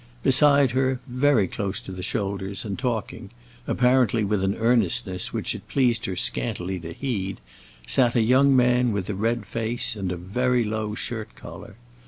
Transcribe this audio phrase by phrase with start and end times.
[0.23, 3.29] Beside her, very close to the shoulders and talking,
[3.67, 7.39] apparently with an earnestness which it pleased her scantily to heed,
[7.85, 11.75] sat a young man with a red face and a very low shirt collar.